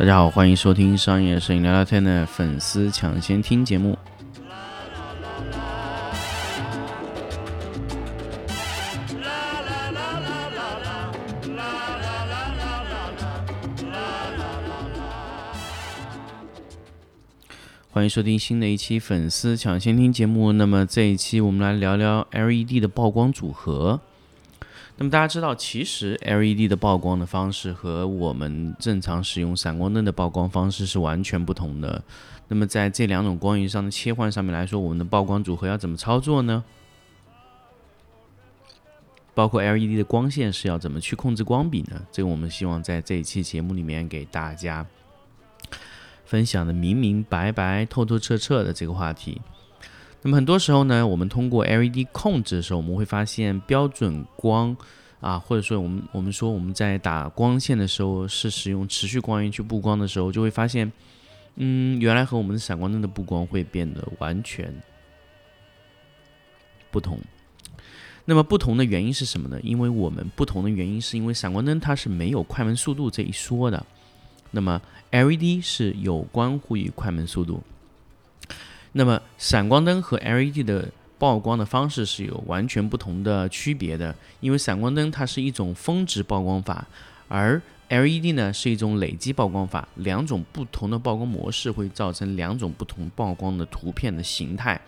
[0.00, 3.98] 大家好，欢迎收听商业摄影聊聊天的粉丝抢先听节目。
[17.90, 20.52] 欢迎收听新的一期粉丝抢先听节目。
[20.52, 24.00] 那么这一期我们来聊聊 LED 的曝光组合。
[25.00, 32.04] 那么大家知道，其实 LED 的曝光的方式和我们正常使用闪光灯的曝光方式是完全不同的。
[32.48, 36.62] 那么在这两种光源上的切换上面来说，我们的曝光组合要怎么操作呢？
[39.32, 42.02] 包括 LED 的光线是要怎么去控制光比呢？
[42.12, 44.86] 这个我们希望在这一期节目里面给大家
[46.26, 49.40] 分享的明明白白、透透彻彻的这个话题。
[50.22, 54.76] 那么很多时候呢，我们通过 LED 控制的时候，我们会发现标准光
[55.20, 60.92] 啊，或者说我们我们说我们在打光线的时候是使用持续光源去布光的时候，就会发现，
[61.56, 64.74] 嗯，原来和我们的闪光灯的布光会变得完全
[66.90, 67.18] 不同。
[68.26, 69.58] 那么不同的原因是什么呢？
[69.62, 73.86] 因为我们不同的原因是因为闪光灯它是没有快门速度这一说的，
[74.50, 77.62] 那么 LED 是有关乎于快门速度。
[78.92, 80.88] 那么闪光灯和 LED 的
[81.18, 86.86] 曝光的方式是有完全不同的区别的，因为闪光灯它是一种峰值曝光法，
[87.28, 94.80] 而 LED 呢是一种累积曝光法，两种不同的曝光模式会造成两种不同曝光的图片的形态。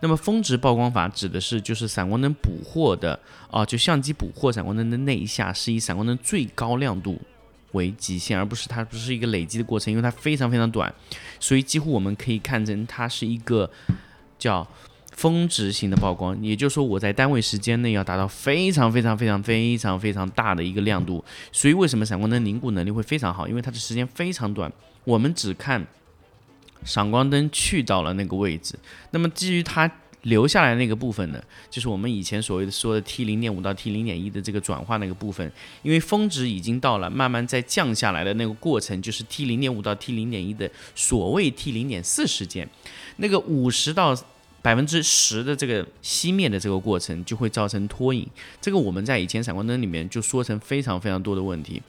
[0.00, 3.18] 那么峰值曝光法指的是就是闪光灯捕获的
[3.50, 7.20] 啊，就相机捕获闪光灯的那一下是以闪光灯最高亮度。
[7.74, 10.92] 为极限，而不是它不是一个累积的过程，因为它非常非常短，
[11.38, 13.70] 所以几乎我们可以看成它是一个
[14.38, 14.66] 叫
[15.12, 16.36] 峰值型的曝光。
[16.42, 21.24] 也就是说，我在单位时间内要达到非常非常非常非常非常大的一个亮度。
[21.52, 23.46] 所以为什么闪光灯凝固能力会非常好？
[23.46, 24.72] 因为它的时间非常短，
[25.04, 25.86] 我们只看
[26.84, 28.78] 闪光灯去到了那个位置，
[29.10, 29.90] 那么基于它。
[30.24, 35.50] 留下来那个部分呢，就是我们以前所谓的说的 T 零点五到 T 零点一的这个转化那个部分，
[35.82, 42.68] 因为峰值已经到了，慢慢在降下来的那个过程，就是 T 零点五到 T 零点一的所谓 T 零点四时间，
[43.16, 44.16] 那个五十到
[44.62, 48.26] 百分之十的这个熄灭的这个过程，就会造成拖影。
[48.60, 51.82] 这个我们在以前闪光灯里面就说成非常非常多的问题。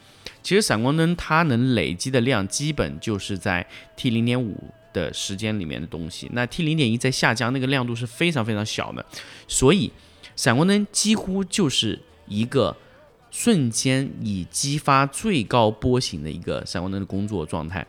[0.43, 3.65] 其实闪光灯它能累积的量，基本就是在
[3.95, 4.55] T 零点五。
[4.95, 9.05] 的时间里面的东西，那 T 零点一在下降，那个亮度是非常非常小的，
[9.45, 9.91] 所以
[10.37, 12.77] 闪光灯几乎就是一个
[13.29, 17.85] 瞬间以激发最高波形的一个闪光灯的工作状态。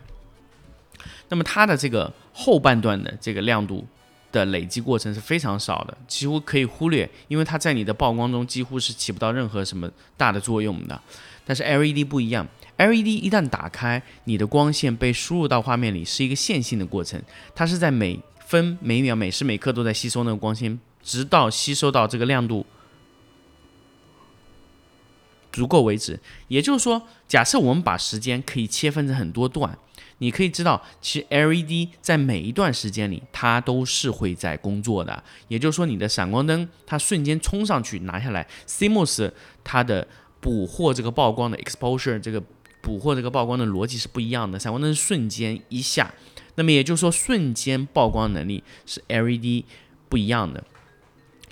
[1.28, 3.86] 那么它的这个后半段的这个亮度
[4.32, 11.00] 的累积过程是非常少的，几乎可以忽略，因为它在你的曝光中几乎是起不到任何什么大的作用的。
[11.44, 12.44] 但是 LED 不一样。
[12.78, 17.22] LED 一旦打开，你的光线被输入到画面里是一个线性的过程，
[17.54, 22.66] 它是在每分每秒、每时每刻都在吸收那个光线，直到吸收到这个亮度
[25.50, 26.20] 足够为止。
[26.48, 29.78] 也就是说，假设我们把时间可以切分成很多段，
[30.18, 35.24] 你可以知道，其实 LED 在每一段时间里，它都是会在工作的。
[35.48, 39.32] 也就是说，你的闪光灯它瞬间冲上去拿下来，CMOS
[39.64, 40.06] 它的
[40.40, 42.42] 捕获这个曝光的 exposure 这个。
[42.86, 46.14] 捕获这个曝光的逻辑是不一样的，闪光灯是瞬间一下，
[46.54, 49.64] 那么也就是说瞬间曝光能力是 LED
[50.08, 50.62] 不一样的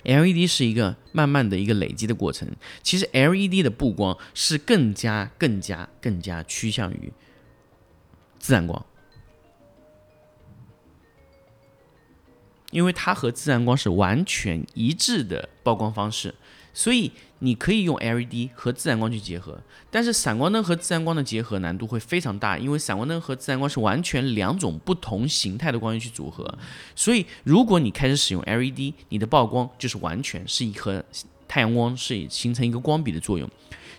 [0.05, 2.47] ，LED 是一个慢慢的一个累积的过程，
[2.81, 7.11] 其实 LED 的布光是更加更加更加趋向于
[8.39, 8.85] 自然光，
[12.71, 16.33] 因为它和自然光是完全一致的曝光方式，
[16.75, 17.11] 所以。
[17.39, 19.59] 你可以用 LED 和自然光去结合，
[19.91, 26.57] 但是闪光灯和自然光的结合难度会非常大，因为闪光灯和自然光是完全两种不同形态的光源去组合。
[26.95, 31.03] 所以，如果你开始使用 LED，你的曝光就是完全是和
[31.47, 33.47] 太阳光是形成一个光比的作用。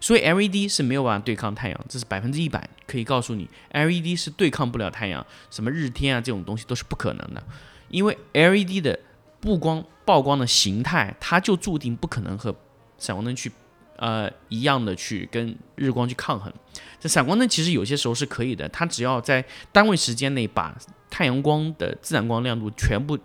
[0.01, 7.43] 所以，LED 是没有办法对抗太阳，这是百分之一百可以告诉你，LED 是对抗不了太阳，什么日天啊这种东西都是不可能的，
[7.91, 8.99] 因为 LED 的
[9.41, 12.53] 布光曝光的形态，它就注定不可能和
[12.99, 13.51] 闪光灯去，
[13.97, 16.53] 呃，一样的去跟日光去抗衡。
[16.99, 20.77] 这闪光灯其实有些时候是可以的，它只要在单位时间内把
[21.11, 23.19] 太阳光的自然光亮度全部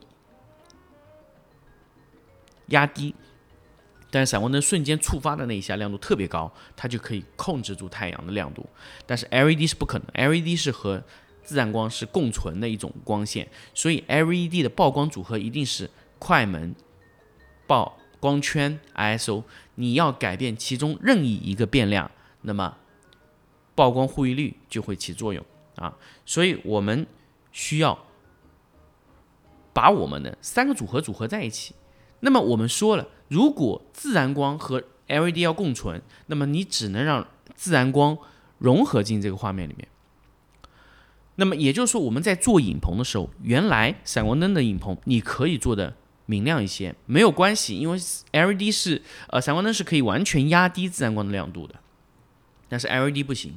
[2.68, 3.16] 压低，
[4.10, 8.66] 但是闪光灯瞬间触发的那一下亮度特别高，它就可以控制住太阳的亮度。
[9.06, 11.04] 但是 LED 是不可能，LED 是和
[11.44, 15.90] 自然光是共存的一种光线，所以 LED 的曝光组合一定是
[16.20, 16.76] 快门
[17.68, 17.98] 曝。
[18.22, 19.44] 光圈 ISO，
[19.76, 22.10] 你要改变其中任意一个变量，
[22.44, 22.78] 那么
[23.76, 25.44] 曝光护翼率就会起作用。
[25.76, 27.08] 啊，所以我们
[27.52, 27.98] 需要
[29.74, 31.74] 把我们的三个组合组合在一起。
[32.20, 37.26] 那么我们说了，如果自然光和 LED 要共存，那么你只能让
[37.56, 38.18] 自然光
[38.60, 39.88] 融合进这个画面里面。
[41.36, 45.96] 那么也就是说，我们在做影棚的时候，原来闪光灯的影棚你可以做的
[46.26, 47.98] 明亮一些，没有关系，因为
[48.32, 51.76] LED 是呃闪光灯是可以完全压低自然光的亮度的，
[52.70, 53.54] 但是 LED 不行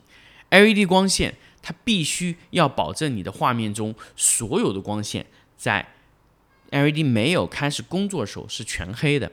[0.50, 5.26] ，LED 光线它必须要保证你的画面中所有的光线
[5.56, 5.87] 在
[6.70, 9.31] LED 没有开始工作的时候是全黑的。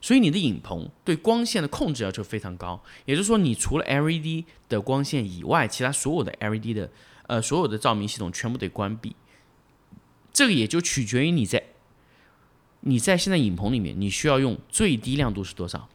[0.00, 6.90] 所以你的影棚对光线的控制要求非常高，也就是说，你除了 LED 的光线以外，其他所有的 LED 的
[7.28, 9.14] 呃所有的照明系统全部得关闭。
[10.32, 11.62] 这个也就取决于你在
[12.82, 15.88] 你在现在影棚里面，你需要用最低亮度是多少？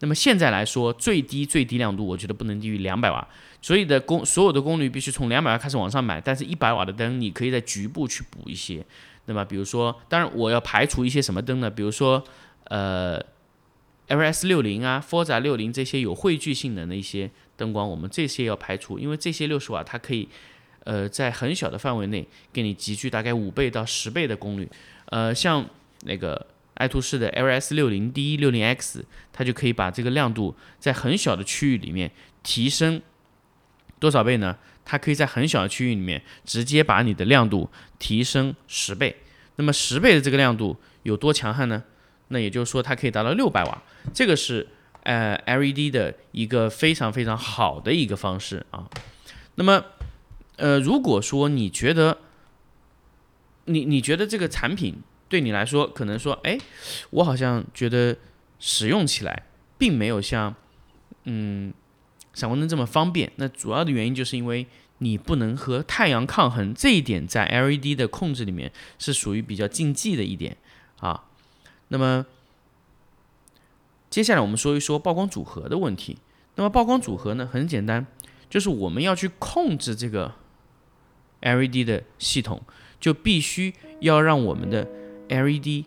[0.00, 3.26] 那么现在来说，最低最低亮度我觉得不能低于两百瓦，
[3.62, 8.84] 所以的功所有的功率必须从两百瓦开始往上买，但是一百瓦的灯你可以在局部去补一些。
[9.26, 11.70] 那么比如说，当然我要排除一些什么灯呢？
[11.70, 12.22] 比如说
[12.64, 13.24] 呃。
[14.08, 20.28] L S 六零啊，Forza 六零这些有汇聚性能的一些灯光，我们这些要排除，因为这些六十瓦它可以，
[20.82, 24.68] 呃，在很小的范围内给你集聚大概五倍到十倍的功率，
[25.04, 25.64] 呃，像
[26.02, 32.10] 那个爱图仕的 L S 六零 D 六零 X，它就可以把这个亮度在很小的区域里面
[32.42, 33.02] 提升
[33.98, 34.56] 多少倍呢？
[34.84, 39.14] 它可以在很小的区域里面直接把你的亮度提升十倍，
[39.56, 41.84] 那么十倍的这个亮度有多强悍呢？
[42.28, 43.82] 那也就是说，它可以达到六百瓦，
[44.14, 44.66] 这个是
[45.02, 48.88] 呃 LED 的一个非常非常好的一个方式啊。
[49.56, 49.84] 那么，
[50.56, 52.18] 呃，如果说你觉得
[53.66, 54.96] 你你觉得这个产品
[55.30, 56.58] 对你来说，可能说，哎，
[57.10, 58.14] 我好像觉得
[58.58, 59.44] 使用起来
[59.78, 60.54] 并没有像
[61.24, 61.72] 嗯
[62.34, 63.32] 闪光灯这么方便。
[63.36, 64.66] 那主要的原因就是因为
[64.98, 70.56] 你不能和太阳抗衡，这一点在 LED 的控制里面是属于比较禁忌的一点
[70.98, 71.24] 啊。
[71.88, 72.26] 那么，
[74.10, 76.18] 接下来我们说一说曝光组合的问题。
[76.56, 78.06] 那么曝光组合呢，很简单，
[78.50, 80.34] 就是我们要去控制这个
[81.40, 82.60] LED 的系统，
[82.98, 84.86] 就必须要让我们的
[85.30, 85.86] LED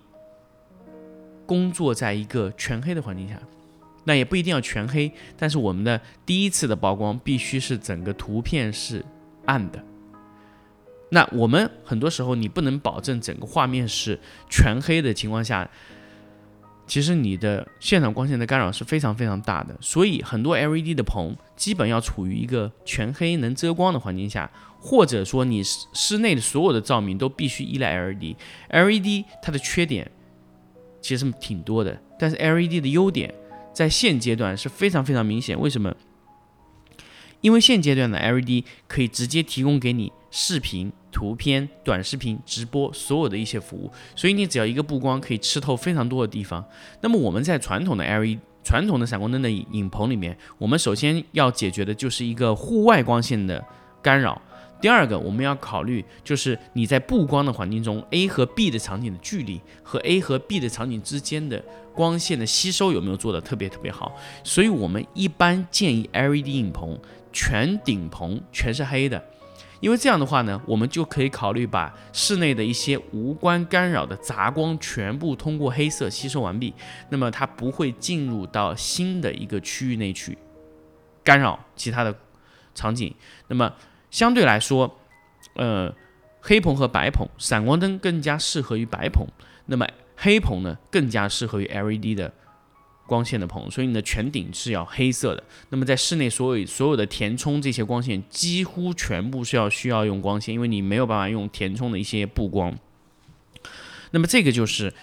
[1.46, 3.40] 工作在一个全黑的环境下。
[4.06, 9.06] 那也不一定要全黑，但是我们的第一次的曝光必须是整个图片是
[9.46, 9.82] 暗的。
[11.10, 14.20] 那我们很多时候你不能保证整个画面是
[14.50, 15.70] 全黑的情况下，
[16.86, 19.74] 其实你的现场光线的干扰是非常非常大的。
[19.80, 24.52] 所以很多 LED 的棚基本要处于一个全黑能遮光的环境下，
[24.84, 28.36] 或者说你室内的所有的照明都必须依赖 LED。
[28.70, 30.12] LED 它的缺点
[31.02, 33.34] 其实挺多的，但是 LED 的优点
[33.74, 35.58] 在现阶段是非常非常明显。
[35.58, 35.96] 为什么？
[37.40, 40.92] 因为现阶段的 LED 可以直接提供给你视频。
[41.14, 46.66] 图片、短视频、直播，所有的一些服务，所以你只要一个布光可以吃透非常多的地方。
[47.02, 53.64] 那么我们在传统的 LED、传统的闪光灯的影棚里面，我们首先要解决的就是一个户外光线的
[54.02, 54.42] 干扰。
[54.84, 64.14] 第二个，我们要考虑就是你在布光的环境中，A 和 B 的场景的距离和 A 和 B 的场景之间的光线的吸收有没有做的特别特别好。
[64.44, 67.00] 所以我们一般建议 LED 影棚
[67.32, 69.24] 全顶棚全是黑的。
[69.80, 76.74] 因为这样的话呢，我们就可以考虑把室内的一些无关干扰的杂光全部通过黑色吸收完毕，
[77.08, 80.38] 那么它不会进入到新的一个区域内去
[81.24, 82.14] 干扰其他的
[82.76, 83.16] 场景。
[83.48, 83.72] 那么
[84.14, 85.00] 相对来说，
[85.56, 85.92] 呃，
[86.40, 89.26] 黑棚和白棚，闪光灯更加适合于白棚，
[89.66, 92.32] 那么黑棚呢更加适合于 LED 的。
[93.06, 95.44] 光线的棚，所以你的全顶是要黑色的。
[95.70, 102.74] 那么在室内，所有所有的填充这些光线几乎全部是要需要用光线，因为你没有办法用填充的一些布光。
[104.12, 104.94] 那么这个就是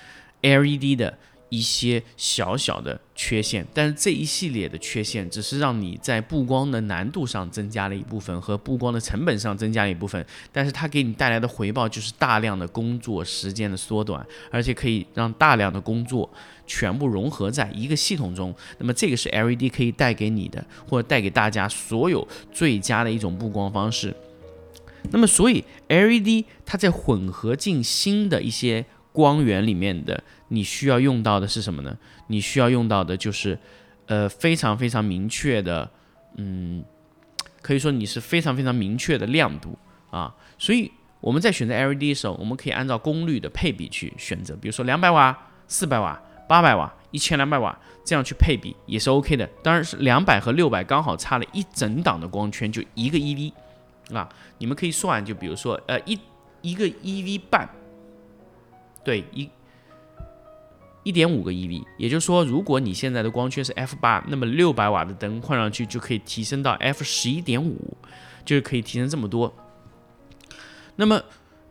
[0.41, 1.19] LED 的。
[1.51, 16.31] 一些小小的缺陷，但是这一系列的缺陷只是让你在布光的难度上增加了一部分，和布光的成本上增加了一部分，但是它给你带来的回报就是大量的工作时间的缩短，而且可以让大量的工作
[16.67, 18.55] 全部融合在一个系统中。
[18.79, 24.15] 那么这个是 LED 可以带给你的，或者带给大家所有最佳的一种布光方式。
[25.11, 28.87] 那么所以 LED 它在混合进新的一些。
[29.13, 31.97] 光源里面的你需要用到的是什么呢？
[32.29, 33.59] 你需要用到的就是，
[34.07, 35.91] 呃，非常非常明确的，
[36.37, 36.85] 嗯，
[37.63, 39.77] 可以说你是非常非常明确的亮度
[40.11, 40.35] 啊。
[40.59, 40.91] 所以
[41.21, 45.37] 我们在选择 LED 的时候，我们可以按照功率的配比去选择，比如说两百瓦、
[45.67, 49.47] 四百瓦、八百瓦、一千两百瓦这样去配比也是 OK 的。
[49.63, 53.53] 当然是两百和六百刚好差了一整档的光圈，就一个 EV
[54.15, 56.19] 啊，你们可以算，就比如说，呃，一
[56.63, 57.69] 一个 EV 半，
[59.03, 59.49] 对，一
[61.03, 67.97] 一点五个 EV，也就是说，如果你现在的光圈是 f 八，那么六百瓦的灯换上去就可以提升到 f 十一点五，
[68.45, 69.55] 就是可以提升这么多。
[70.97, 71.23] 那么，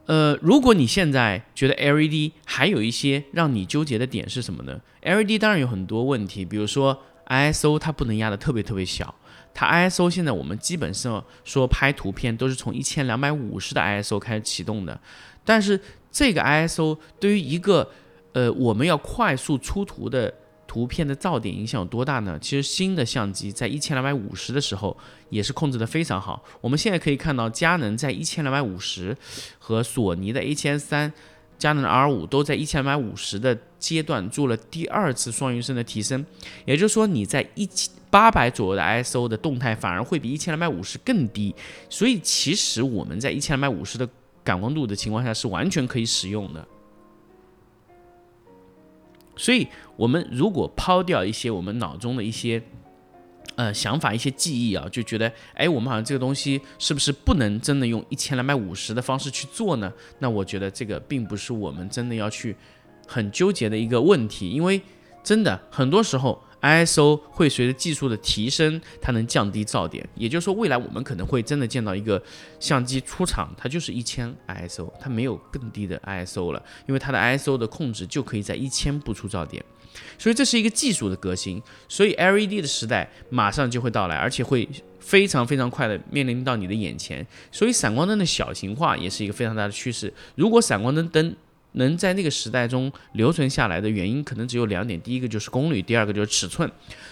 [0.08, 9.14] 呃，如果你现在觉得 LED 还有一些让你纠结的点是什么呢？LED 当然有很多问题，比如说 ISO 它不能压的特别特别小。
[9.54, 15.00] 它 ISO 现在我们基本上说拍图片都是从一千两百五十的 ISO 开始启动的，
[15.44, 15.80] 但是
[16.12, 17.90] 这个 ISO 对于一个
[18.34, 20.34] 呃我们要快速出图的
[20.68, 22.38] 图片的噪点影响有多大呢？
[22.40, 24.96] 其实新的相机在一千两百五十的时候
[25.30, 26.44] 也是控制的非常好。
[26.62, 29.16] 我们现在可以看到佳能在一千两百五十
[29.58, 31.12] 和索尼的 A 七 S3。
[31.58, 36.26] 佳能的 R 五都在一千两百五十的阶段做了第二次双原声的提升，
[36.64, 41.54] 也就是说你在一千八百左右的 ISO 的动态反而会比一千两百五十更低，
[41.90, 44.08] 所以其实我们在一千两百五十的
[44.44, 46.68] 感光度的情况下是完全可以使用的。
[49.36, 52.62] 所以我们如果抛掉一些我们脑中的一些。
[53.56, 59.92] 呃，想法一些记忆啊，就觉得，哎，我们好像这个东西是不是不能真的用一千两百五十的方式去做呢？
[60.20, 62.56] 那我觉得这个并不是我们真的要去
[63.06, 64.82] 很纠结的一个问题，因为
[65.22, 70.08] 真的很多时候 ISO 会随着技术的提升，它能降低噪点。
[70.16, 72.22] 也就是说，未来我们可能会真的见到一个
[72.60, 79.64] 相机出厂，它就是一千 ISO，它没有更低的 ISO 了，因为它的 ISO 的控制就可以在一千不出噪点。
[80.18, 84.68] 所以这是一个技术的革新，所以 LED 的时代马上就会到来，而且会
[85.00, 87.26] 非常非常快的面临到你的眼前。
[87.52, 90.14] 所以闪光灯的小型化也是一个非常大的趋势。
[90.36, 91.36] 如果闪光灯灯
[91.74, 96.70] 能在那个时代中留存下来的原因，可能只有两点：第一个就是功率，第二个就是尺寸。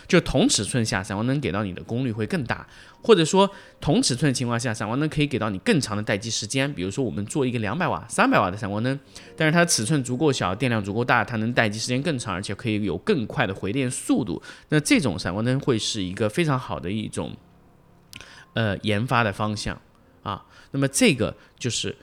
[0.07, 2.65] 就同尺寸下，闪光灯给到你的功率会更大，
[3.03, 3.49] 或者说
[3.79, 6.73] 同尺寸情况下，闪光灯可以给到你更长的待机时间。
[6.73, 8.99] 比如说，我们做一个两百瓦、三百瓦的闪光灯，
[9.35, 14.41] 但是它的尺寸足够小，电量足够大，它能待机时间更长，而且可以有更快的回电速度。
[14.69, 17.35] 那这种闪光灯会是一个非常好的一种
[18.53, 19.79] 呃研发的方向
[20.23, 20.43] 啊。
[20.71, 21.95] 那么这个就是。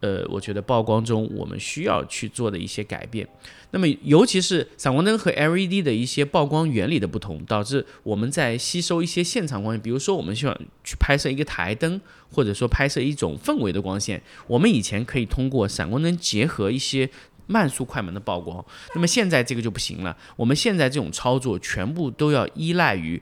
[0.00, 3.28] 呃，我觉得曝光中我们需要去做的一些改变，
[3.70, 12.00] 那么尤其是闪光灯和 LED 的一些曝光原理的不同，导致我们在吸收一些现场光线，比如说我们希望去拍摄一个台灯，
[12.32, 17.08] 或者说拍摄一种氛围的光线，我们以前可以通过闪光灯结合一些
[17.46, 18.64] 慢速快门的曝光，
[18.94, 23.20] 那么现在这个就不行了，我们现在这种操作全部都要依赖于。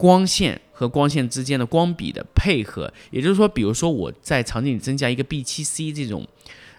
[0.00, 6.26] 光线和光线之间的光比的配合，也就是说，比如说我在场景里增加一个 B7C 这种，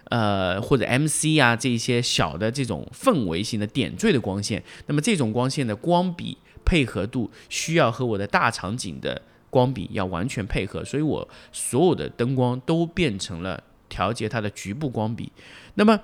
[0.06, 15.30] 呃，或者 MC 啊这些小的这种氛围型的点缀的光线，那么这种光线的光比配合度需要和我的大场景的光比要完全配合，所以我所有的灯光都变成了调节它的局部光比，
[15.74, 16.00] 那么。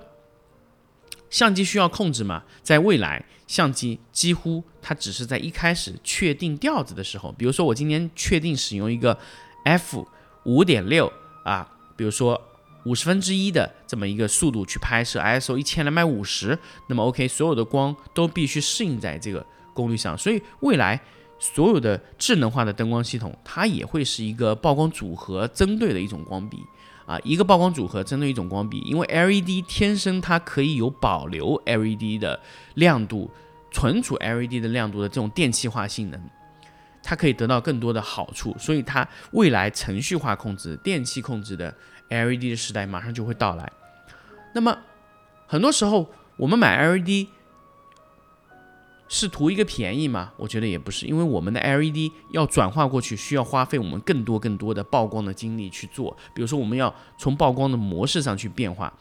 [1.30, 2.42] 相机需要控制嘛？
[2.62, 9.18] 在未来，相机几乎它只是在一开始确定调子的时候，比如说我今天确定使用一个
[9.64, 10.06] f
[10.44, 11.12] 五点六
[11.44, 12.40] 啊，比如说
[12.84, 16.58] 五十分之一的这么一个速度去拍摄，ISO 一千两百五十，
[16.88, 19.44] 那么 OK，所有的光都必须适应在这个
[19.74, 20.16] 功率上。
[20.16, 20.98] 所以未来
[21.38, 26.58] 所有的智能化的灯光系统，它也会是一个曝光组合针对的一种光比。
[27.08, 32.38] 啊，一个曝光组合针对一种光比，因为 LED 天生它可以有保留 LED 的
[32.74, 33.30] 亮度、
[33.70, 36.20] 存储 LED 的亮度的这种电气化性能，
[37.02, 41.74] 它可以得到更多的好处，所以它未来程序化控制、电气控制的
[42.10, 43.72] LED 的时代马上就会到来。
[44.54, 44.78] 那么
[45.46, 47.28] 很多时候我们买 LED。
[49.08, 50.30] 是图一个便宜吗？
[50.36, 56.16] 我觉得也不是，因为我们的 LED 要转化过去，需要花费我们更多更多的曝光的精力去做。
[56.34, 58.92] 比如说，我们要从曝光的模式上去变化。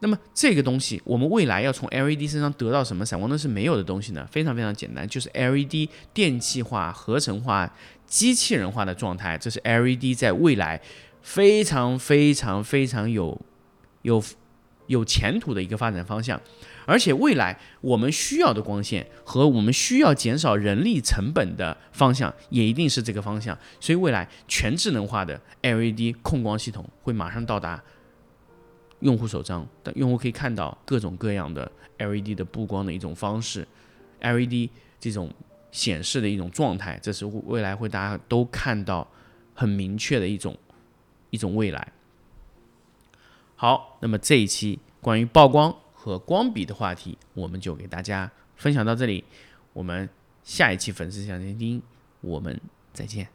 [0.00, 4.24] 那么这个东西，我们未来要从 LED 身上得到什么闪光灯是没有的东西呢？
[4.30, 7.68] 非常非常简单，就是 LED 电气化、合成化、
[8.06, 9.36] 机器人化的状态。
[9.36, 10.80] 这是 LED 在未来
[11.20, 13.36] 非常非常非常有
[14.02, 14.22] 有
[14.86, 16.40] 有前途的一个发展方向。
[16.88, 27.82] 而且未来我们需要的光线和我们需要减少人力成本的方向也一定是这个方向，所以未来全智能化的 LED 控光系统会马上到达
[29.00, 33.68] 用户手上，但用户可以看到各种各样的 LED 的布光的一种方式
[34.20, 35.30] ，LED 这种
[35.70, 39.06] 显示的一种状态，这是未来会大家都看到
[39.52, 40.56] 很明确的一种
[41.28, 41.92] 一种未来。
[43.56, 45.76] 好，那么这一期关于曝光。
[46.00, 49.24] 和光笔的话题，我们就给大家分享到这里。
[49.72, 50.08] 我们
[50.44, 51.82] 下一期粉丝小天听，
[52.20, 52.60] 我们
[52.92, 53.26] 再见。